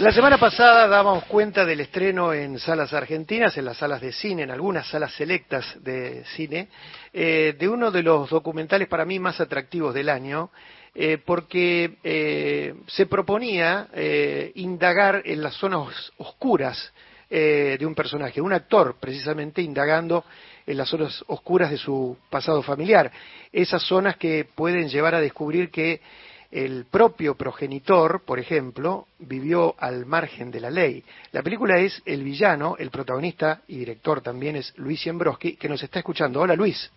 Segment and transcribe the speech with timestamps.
[0.00, 4.42] La semana pasada dábamos cuenta del estreno en salas argentinas, en las salas de cine,
[4.42, 6.68] en algunas salas selectas de cine,
[7.14, 10.50] eh, de uno de los documentales para mí más atractivos del año,
[10.94, 13.88] eh, porque eh, se proponía
[14.54, 16.92] indagar en las zonas oscuras
[17.30, 20.24] de un personaje, un actor precisamente indagando
[20.66, 23.10] en las zonas oscuras de su pasado familiar,
[23.50, 26.02] esas zonas que pueden llevar a descubrir que
[26.50, 31.04] el propio progenitor, por ejemplo, vivió al margen de la ley.
[31.32, 35.82] La película es El villano, el protagonista y director también es Luis Siembroski, que nos
[35.82, 36.40] está escuchando.
[36.40, 36.90] Hola Luis.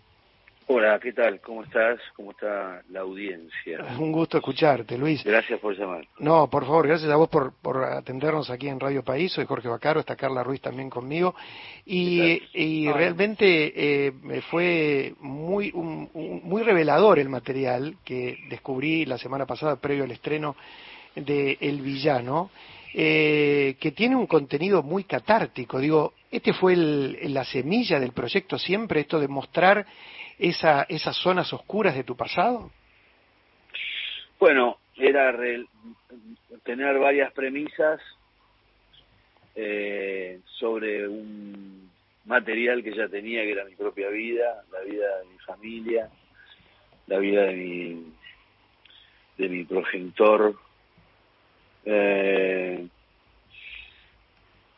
[0.71, 1.41] Hola, ¿qué tal?
[1.41, 1.99] ¿Cómo estás?
[2.15, 3.79] ¿Cómo está la audiencia?
[3.97, 5.23] Un gusto escucharte, Luis.
[5.23, 6.07] Gracias por llamar.
[6.19, 9.31] No, por favor, gracias a vos por, por atendernos aquí en Radio País.
[9.31, 11.33] Soy Jorge Bacaro, está Carla Ruiz también conmigo.
[11.87, 19.77] Y, y realmente eh, fue muy, muy revelador el material que descubrí la semana pasada,
[19.77, 20.55] previo al estreno
[21.15, 22.51] de El Villano.
[22.93, 25.79] Eh, que tiene un contenido muy catártico.
[25.79, 29.85] Digo, este fue el, la semilla del proyecto siempre, esto de mostrar
[30.39, 32.71] esa, esas zonas oscuras de tu pasado?
[34.39, 35.35] Bueno, era
[36.63, 38.01] tener varias premisas
[39.55, 41.89] eh, sobre un
[42.25, 46.09] material que ya tenía, que era mi propia vida, la vida de mi familia,
[47.07, 48.13] la vida de mi,
[49.37, 50.55] de mi progenitor.
[51.83, 52.87] Eh,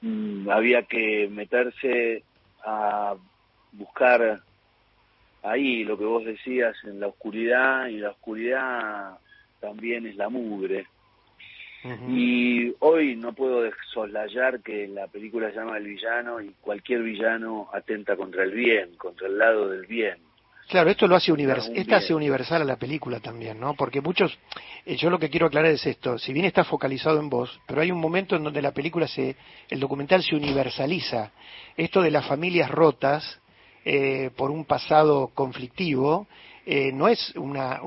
[0.01, 2.23] mm, había que meterse
[2.63, 3.15] a
[3.73, 4.41] buscar
[5.43, 9.17] ahí lo que vos decías en la oscuridad y la oscuridad
[9.59, 10.87] también es la mugre.
[12.07, 17.69] Y hoy no puedo soslayar que la película se llama El villano y cualquier villano
[17.73, 20.17] atenta contra el bien, contra el lado del bien.
[20.69, 23.73] Claro, esto lo hace universal, esta hace universal a la película también, ¿no?
[23.73, 24.37] Porque muchos,
[24.85, 27.81] eh, yo lo que quiero aclarar es esto, si bien está focalizado en vos, pero
[27.81, 29.35] hay un momento en donde la película se,
[29.69, 31.31] el documental se universaliza.
[31.75, 33.41] Esto de las familias rotas,
[33.83, 36.27] eh, por un pasado conflictivo,
[36.65, 37.81] eh, no es una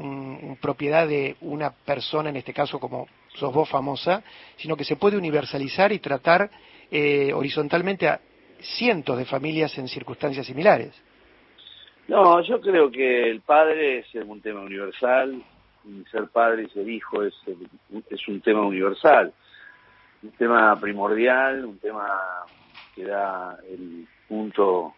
[0.61, 4.23] propiedad de una persona, en este caso como sos vos famosa,
[4.57, 6.51] sino que se puede universalizar y tratar
[6.91, 8.21] eh, horizontalmente a
[8.61, 10.95] cientos de familias en circunstancias similares.
[12.09, 15.43] No, yo creo que el padre es un tema universal,
[15.85, 17.35] y ser padre y ser hijo es,
[18.11, 19.33] es un tema universal,
[20.23, 22.09] un tema primordial, un tema
[22.95, 24.95] que da el punto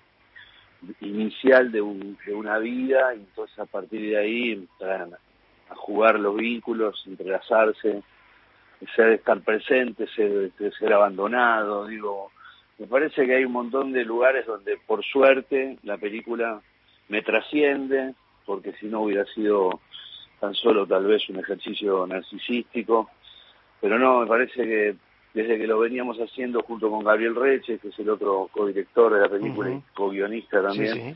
[1.01, 5.15] inicial de, una vida y entonces a partir de ahí entran
[5.71, 8.03] a jugar los vínculos, entrelazarse,
[8.95, 12.31] ser estar presente, ser, ser abandonado, digo,
[12.79, 16.61] me parece que hay un montón de lugares donde por suerte la película
[17.09, 18.15] me trasciende,
[18.45, 19.81] porque si no hubiera sido
[20.41, 23.11] tan solo tal vez un ejercicio narcisístico,
[23.81, 24.97] pero no, me parece que
[25.37, 29.21] desde que lo veníamos haciendo junto con Gabriel Reche, que es el otro codirector de
[29.21, 31.15] la película y co-guionista también,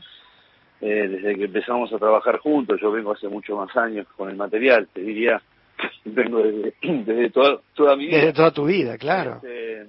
[0.79, 4.35] eh, desde que empezamos a trabajar juntos, yo vengo hace muchos más años con el
[4.35, 5.41] material, te diría,
[6.05, 8.17] vengo desde, desde toda, toda mi vida.
[8.17, 9.37] Desde toda tu vida, claro.
[9.37, 9.87] Este,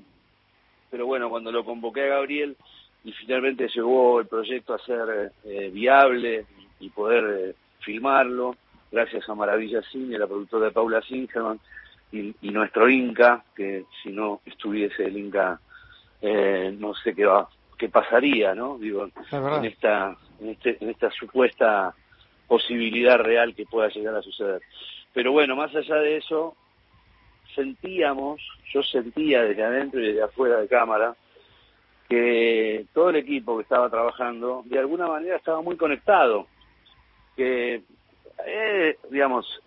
[0.90, 2.56] pero bueno, cuando lo convoqué a Gabriel
[3.04, 6.46] y finalmente llegó el proyecto a ser eh, viable
[6.80, 8.56] y poder eh, filmarlo,
[8.90, 11.60] gracias a Maravilla Cine, la productora de Paula Singerman,
[12.12, 15.58] y, nuestro Inca, que si no estuviese el Inca,
[16.20, 18.78] eh, no sé qué va, qué pasaría, ¿no?
[18.78, 21.94] Digo, en esta, en, este, en esta supuesta
[22.46, 24.60] posibilidad real que pueda llegar a suceder.
[25.14, 26.54] Pero bueno, más allá de eso,
[27.54, 28.40] sentíamos,
[28.72, 31.16] yo sentía desde adentro y desde afuera de cámara,
[32.08, 36.46] que todo el equipo que estaba trabajando de alguna manera estaba muy conectado,
[37.36, 37.82] que,
[38.46, 39.62] eh, digamos,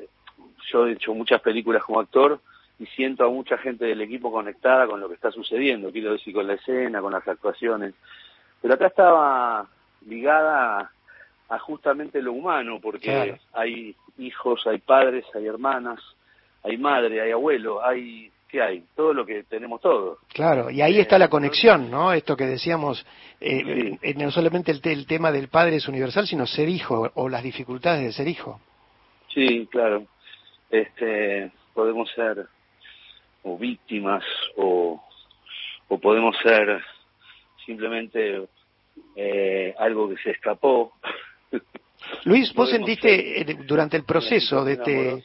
[0.72, 2.40] yo he hecho muchas películas como actor
[2.80, 6.34] y siento a mucha gente del equipo conectada con lo que está sucediendo, quiero decir,
[6.34, 7.94] con la escena, con las actuaciones.
[8.62, 9.68] Pero acá estaba
[10.08, 10.92] ligada
[11.50, 16.00] a, justamente lo humano, porque hay hijos, hay padres, hay hermanas,
[16.64, 18.84] hay madre, hay abuelo, hay ¿qué hay?
[18.96, 20.20] Todo lo que tenemos todos.
[20.34, 22.12] Claro, y ahí está la conexión, ¿no?
[22.14, 23.06] Esto que decíamos,
[23.40, 27.30] eh, eh, no solamente el, el, tema del padre es universal, sino ser hijo o
[27.30, 28.60] las dificultades de ser hijo.
[29.34, 30.06] Sí, claro
[30.82, 32.48] este, podemos ser
[33.44, 34.24] o víctimas
[34.56, 35.04] o,
[35.88, 36.84] o podemos ser
[37.66, 38.48] simplemente
[39.16, 40.94] eh, algo que se escapó.
[42.26, 45.24] Luis, vos sentiste eh, durante el proceso de este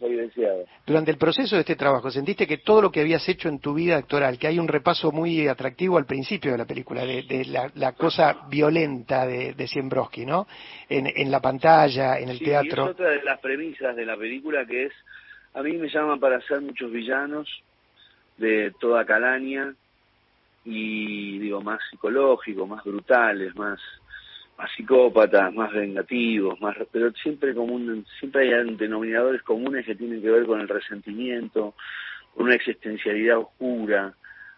[0.87, 3.75] durante el proceso de este trabajo, sentiste que todo lo que habías hecho en tu
[3.75, 7.93] vida actoral, que hay un repaso muy atractivo al principio de la película, de, la,
[7.93, 10.47] cosa violenta de, de Siembroski, ¿no?
[10.89, 12.85] En, en, la pantalla, en el teatro.
[12.85, 14.93] es otra de las premisas de la película que es
[15.55, 17.49] a mí me llaman para hacer muchos villanos
[18.39, 19.75] de toda calaña
[20.65, 23.81] y digo más psicológico, más brutales, más
[24.77, 30.45] psicópatas, más vengativos, más pero siempre común, siempre hay denominadores comunes que tienen que ver
[30.45, 31.75] con el resentimiento,
[32.35, 34.15] con una existencialidad oscura,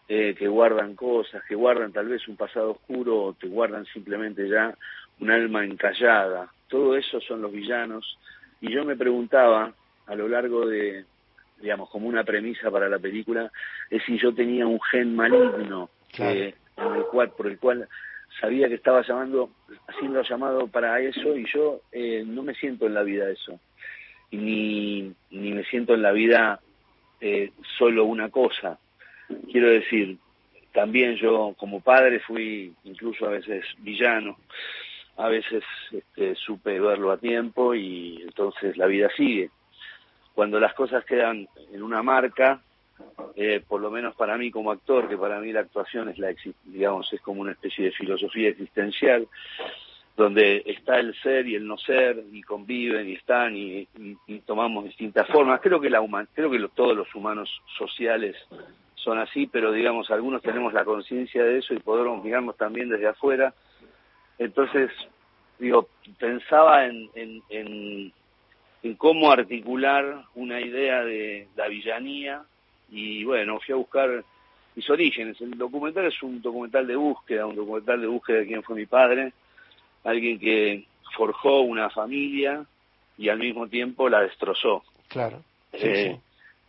[0.09, 4.49] eh, que guardan cosas, que guardan tal vez un pasado oscuro o te guardan simplemente
[4.49, 4.77] ya
[5.21, 6.53] un alma encallada.
[6.69, 8.19] Todo eso son los villanos.
[8.61, 9.73] Y yo me preguntaba
[10.07, 11.05] a lo largo de,
[11.61, 13.51] digamos, como una premisa para la película,
[13.89, 17.89] es si yo tenía un gen maligno eh, en el cual, por el cual
[18.41, 19.51] sabía que estaba llamando,
[19.87, 23.59] haciendo llamado para eso y yo eh, no me siento en la vida eso.
[24.31, 26.61] Y ni, ni me siento en la vida
[27.21, 28.79] eh, solo una cosa.
[29.51, 30.17] Quiero decir,
[30.73, 34.39] también yo como padre fui incluso a veces villano,
[35.17, 35.63] a veces
[35.93, 39.51] este, supe verlo a tiempo y entonces la vida sigue
[40.35, 42.61] cuando las cosas quedan en una marca,
[43.35, 46.35] eh, por lo menos para mí como actor, que para mí la actuación es la
[46.65, 49.27] digamos es como una especie de filosofía existencial,
[50.17, 53.89] donde está el ser y el no ser y conviven y están y,
[54.45, 55.61] tomamos distintas formas.
[55.61, 56.03] Creo que la
[56.35, 58.37] creo que todos los humanos sociales
[58.95, 63.09] son así, pero digamos algunos tenemos la conciencia de eso y podemos mirarnos también desde
[63.09, 63.55] afuera.
[64.39, 64.91] Entonces
[65.59, 65.89] digo
[66.19, 68.13] pensaba en en
[68.99, 72.43] cómo articular una idea de la villanía
[72.91, 74.25] y bueno, fui a buscar
[74.75, 75.41] mis orígenes.
[75.41, 78.87] El documental es un documental de búsqueda, un documental de búsqueda de quién fue mi
[78.87, 79.33] padre,
[80.05, 80.85] alguien que
[81.17, 82.65] forjó una familia
[83.19, 84.83] y al mismo tiempo la destrozó.
[85.09, 85.43] Claro.
[85.73, 86.19] Eh,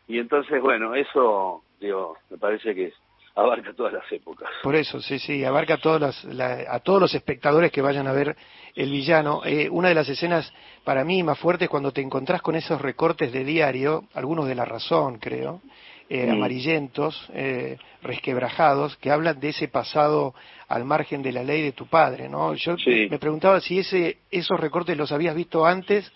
[0.07, 2.94] y entonces, bueno, eso, digo, me parece que
[3.36, 4.50] abarca todas las épocas.
[4.62, 6.26] Por eso, sí, sí, abarca a todos,
[6.68, 8.36] a todos los espectadores que vayan a ver
[8.76, 9.42] El Villano.
[9.44, 10.52] Eh, una de las escenas
[10.84, 14.66] para mí más fuertes cuando te encontrás con esos recortes de diario, algunos de La
[14.66, 15.62] Razón, creo,
[16.10, 20.36] eh, amarillentos, eh, resquebrajados, que hablan de ese pasado
[20.68, 22.54] al margen de la ley de tu padre, ¿no?
[22.54, 26.12] Yo me preguntaba si ese, esos recortes los habías visto antes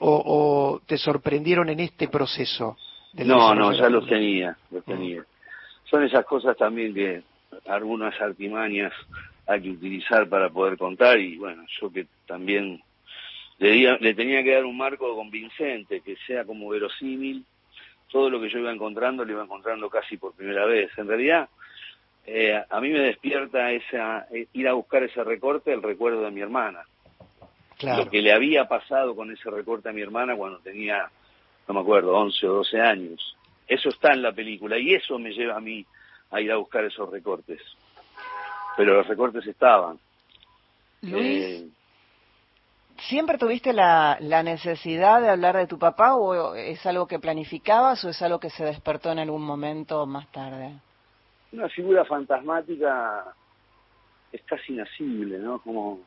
[0.00, 2.76] o, te sorprendieron en este proceso.
[3.14, 5.24] no, no, ya los tenía, los tenía
[5.94, 7.22] son esas cosas también que
[7.66, 8.92] algunas artimañas
[9.46, 12.82] hay que utilizar para poder contar y bueno, yo que también
[13.58, 17.44] le, le tenía que dar un marco convincente, que sea como verosímil,
[18.10, 20.90] todo lo que yo iba encontrando lo iba encontrando casi por primera vez.
[20.98, 21.48] En realidad,
[22.26, 26.32] eh, a mí me despierta esa eh, ir a buscar ese recorte, el recuerdo de
[26.32, 26.82] mi hermana.
[27.82, 31.08] Lo que le había pasado con ese recorte a mi hermana cuando tenía,
[31.68, 33.36] no me acuerdo, 11 o 12 años.
[33.66, 35.84] Eso está en la película y eso me lleva a mí
[36.30, 37.60] a ir a buscar esos recortes.
[38.76, 39.98] Pero los recortes estaban.
[41.02, 41.68] Luis, eh,
[42.96, 48.04] ¿siempre tuviste la, la necesidad de hablar de tu papá o es algo que planificabas
[48.04, 50.72] o es algo que se despertó en algún momento más tarde?
[51.52, 53.24] Una figura fantasmática
[54.32, 55.60] es casi inasible, ¿no?
[55.60, 56.00] Como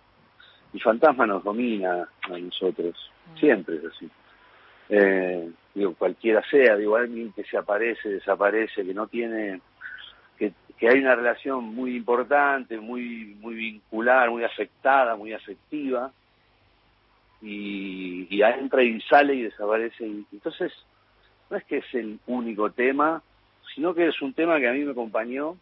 [0.73, 2.95] el fantasma nos domina a nosotros,
[3.33, 3.37] mm.
[3.39, 4.09] siempre es así.
[4.89, 9.61] Eh, digo, cualquiera sea, digo, alguien que se aparece, desaparece, que no tiene,
[10.37, 16.11] que, que hay una relación muy importante, muy, muy vincular, muy afectada, muy afectiva,
[17.41, 20.03] y, y entra y sale y desaparece.
[20.31, 20.73] entonces,
[21.49, 23.21] no es que es el único tema,
[23.75, 25.57] sino que es un tema que a mí me acompañó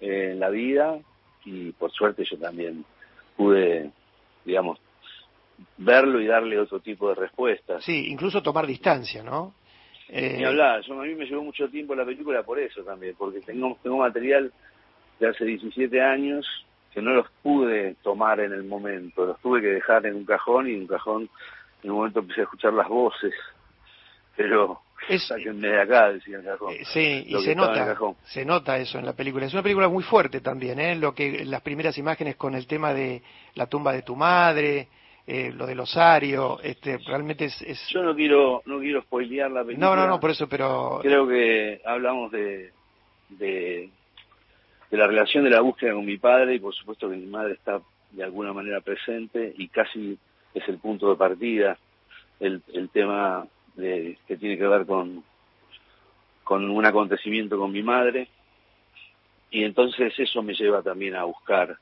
[0.00, 0.98] eh, en la vida
[1.44, 2.84] y por suerte yo también
[3.36, 3.90] pude,
[4.44, 4.78] digamos,
[5.78, 7.84] verlo y darle otro tipo de respuestas.
[7.84, 9.54] Sí, incluso tomar distancia, ¿no?
[10.08, 10.36] Eh...
[10.38, 13.76] Ni hablar, a mí me llevó mucho tiempo la película por eso también, porque tengo,
[13.82, 14.52] tengo material
[15.18, 16.46] de hace 17 años
[16.92, 20.68] que no los pude tomar en el momento, los tuve que dejar en un cajón
[20.68, 21.28] y en un cajón
[21.82, 23.34] en un momento empecé a escuchar las voces,
[24.36, 26.72] pero es, de acá, decía el cajón.
[26.72, 29.46] Eh, sí, y se nota, se nota eso en la película.
[29.46, 30.96] Es una película muy fuerte también, ¿eh?
[30.96, 33.22] Lo que las primeras imágenes con el tema de
[33.54, 34.88] la tumba de tu madre,
[35.26, 39.88] eh, lo del osario, este, realmente es, Yo no quiero, no quiero spoilear la película.
[39.88, 41.00] No, no, no, por eso, pero...
[41.02, 42.72] Creo que hablamos de,
[43.30, 43.90] de,
[44.90, 47.54] de la relación de la búsqueda con mi padre y por supuesto que mi madre
[47.54, 47.80] está
[48.12, 50.16] de alguna manera presente y casi
[50.54, 51.76] es el punto de partida
[52.40, 55.24] el, el tema de, que tiene que ver con,
[56.44, 58.28] con un acontecimiento con mi madre
[59.56, 61.78] y entonces eso me lleva también a buscar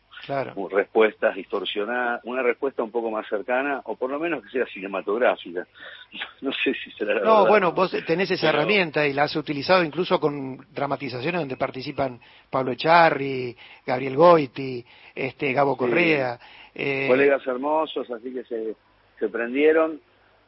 [0.71, 5.66] respuestas distorsionadas, una respuesta un poco más cercana, o por lo menos que sea cinematográfica.
[6.40, 9.83] No sé si será la No, bueno, vos tenés esa herramienta y la has utilizado
[9.83, 16.38] incluso con dramatizaciones donde participan Pablo Echarri, Gabriel Goiti, este, Gabo Correa.
[16.73, 17.09] Eh...
[17.09, 18.76] Colegas hermosos, así que se,
[19.19, 20.00] se prendieron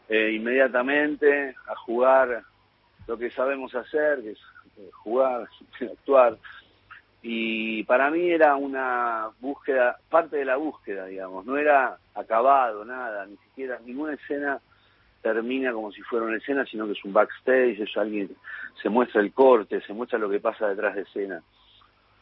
[0.09, 2.45] eh, inmediatamente a jugar
[3.09, 4.38] lo que sabemos hacer, que es
[4.78, 5.49] eh, jugar,
[5.80, 6.38] actuar.
[7.28, 13.26] Y para mí era una búsqueda, parte de la búsqueda, digamos, no era acabado, nada,
[13.26, 14.61] ni siquiera, ninguna escena
[15.23, 18.30] termina como si fuera una escena, sino que es un backstage, es alguien,
[18.80, 21.42] se muestra el corte, se muestra lo que pasa detrás de escena.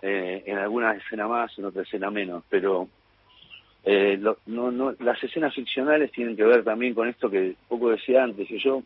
[0.01, 2.89] Eh, en alguna escena más, en otra escena menos, pero
[3.85, 8.25] eh, no, no, las escenas ficcionales tienen que ver también con esto que poco decía
[8.25, 8.83] antes, que yo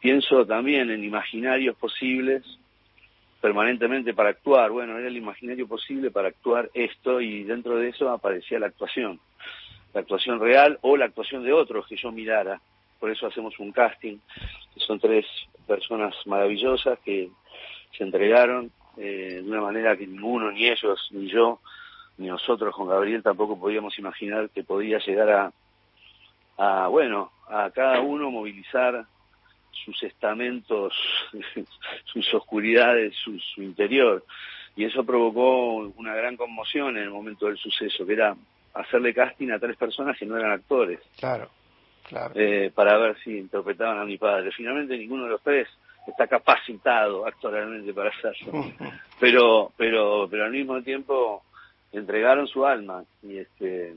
[0.00, 2.44] pienso también en imaginarios posibles
[3.40, 4.70] permanentemente para actuar.
[4.70, 9.20] Bueno, era el imaginario posible para actuar esto y dentro de eso aparecía la actuación,
[9.94, 12.60] la actuación real o la actuación de otros que yo mirara.
[12.98, 14.18] Por eso hacemos un casting,
[14.74, 15.24] que son tres
[15.66, 17.30] personas maravillosas que
[17.96, 21.60] se entregaron eh, de una manera que ninguno, ni ellos, ni yo,
[22.18, 25.52] ni nosotros con Gabriel tampoco podíamos imaginar que podía llegar a,
[26.58, 29.06] a bueno, a cada uno movilizar
[29.84, 30.92] sus estamentos,
[32.04, 34.24] sus oscuridades, su, interior.
[34.76, 38.36] Y eso provocó una gran conmoción en el momento del suceso, que era
[38.74, 41.00] hacerle casting a tres personas que no eran actores.
[41.18, 41.50] Claro,
[42.08, 42.32] claro.
[42.36, 44.52] Eh, para ver si interpretaban a mi padre.
[44.52, 45.68] Finalmente ninguno de los tres
[46.06, 48.64] está capacitado actualmente para hacerlo.
[49.20, 51.42] pero, pero, pero al mismo tiempo
[51.92, 53.94] entregaron su alma y este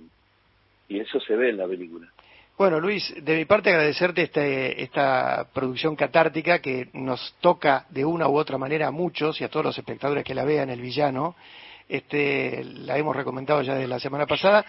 [0.88, 2.08] y eso se ve en la película.
[2.56, 8.28] Bueno, Luis, de mi parte agradecerte este, esta producción catártica que nos toca de una
[8.28, 11.36] u otra manera a muchos y a todos los espectadores que la vean, El Villano.
[11.90, 14.64] Este, la hemos recomendado ya desde la semana pasada.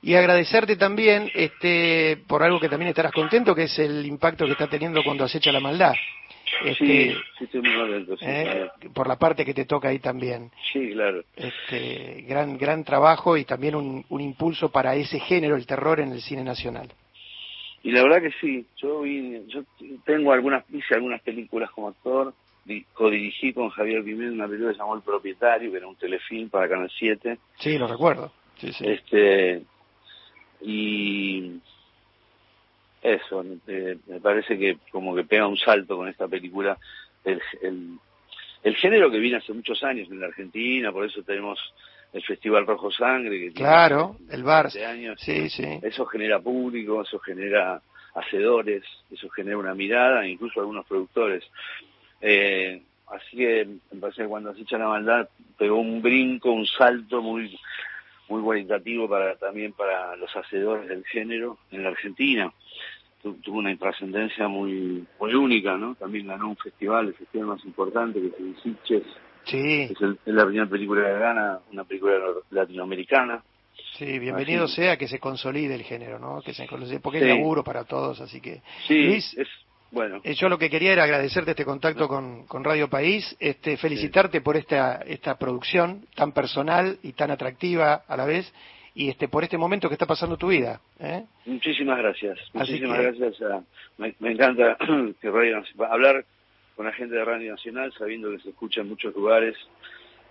[0.00, 4.52] Y agradecerte también este, por algo que también estarás contento, que es el impacto que
[4.52, 5.94] está teniendo cuando acecha la maldad.
[6.64, 10.52] Este, sí, sí, muy eh, Por la parte que te toca ahí también.
[10.72, 11.24] Sí, claro.
[11.34, 16.12] Este, gran, gran trabajo y también un, un impulso para ese género, el terror, en
[16.12, 16.88] el cine nacional.
[17.84, 19.62] Y la verdad que sí, yo vi, yo
[20.06, 22.32] tengo algunas, hice algunas películas como actor,
[22.94, 26.48] codirigí con Javier Pimentel una película que se llamó El Propietario, que era un telefilm
[26.48, 27.38] para Canal 7.
[27.58, 28.32] Sí, lo recuerdo.
[28.56, 28.86] Sí, sí.
[28.88, 29.62] Este,
[30.62, 31.60] y
[33.02, 36.78] eso, eh, me parece que como que pega un salto con esta película
[37.22, 37.98] el, el,
[38.62, 41.58] el género que viene hace muchos años en la Argentina, por eso tenemos
[42.14, 43.38] el Festival Rojo Sangre.
[43.40, 44.70] Que claro, el bar.
[44.86, 45.20] Años.
[45.20, 45.80] Sí, sí.
[45.82, 47.82] Eso genera público, eso genera
[48.14, 51.42] hacedores, eso genera una mirada, incluso algunos productores.
[52.20, 55.28] Eh, así que me parece que cuando se echa la maldad
[55.58, 57.58] pegó un brinco, un salto muy
[58.26, 62.50] muy cualitativo para también para los hacedores del género en la Argentina.
[63.22, 65.96] tuvo una trascendencia muy muy única, ¿no?
[65.96, 69.02] También ganó un festival, el festival más importante que es el Sitges,
[69.44, 69.82] Sí.
[69.90, 72.14] Es, la primera película que gana, una película
[72.50, 73.42] latinoamericana.
[73.98, 76.42] Sí, bienvenido sea que se consolide el género, ¿no?
[76.42, 78.60] Que se consolide, porque es laburo para todos, así que.
[78.86, 79.36] Sí, es,
[79.90, 80.20] bueno.
[80.24, 84.40] Eh, yo lo que quería era agradecerte este contacto con, con Radio País, este, felicitarte
[84.40, 88.52] por esta, esta producción tan personal y tan atractiva a la vez,
[88.94, 90.80] y este, por este momento que está pasando tu vida.
[90.98, 91.24] ¿eh?
[91.46, 92.38] Muchísimas gracias.
[92.52, 93.36] Muchísimas gracias.
[93.98, 94.76] me, me, encanta
[95.20, 96.24] que Radio hablar
[96.76, 99.56] con la gente de Radio Nacional, sabiendo que se escucha en muchos lugares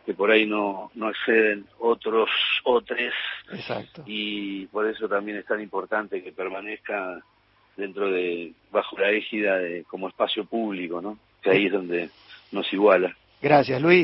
[0.05, 2.29] que por ahí no, no exceden otros
[2.63, 2.99] otros
[3.51, 4.03] Exacto.
[4.05, 7.21] y por eso también es tan importante que permanezca
[7.77, 11.17] dentro de bajo la égida de como espacio público, ¿no?
[11.41, 12.09] Que ahí es donde
[12.51, 13.15] nos iguala.
[13.41, 14.01] Gracias, Luis.